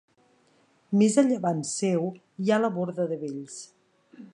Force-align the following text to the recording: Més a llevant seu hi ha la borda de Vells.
Més 1.01 1.19
a 1.23 1.25
llevant 1.27 1.61
seu 1.75 2.09
hi 2.13 2.49
ha 2.57 2.61
la 2.65 2.73
borda 2.79 3.11
de 3.13 3.23
Vells. 3.27 3.65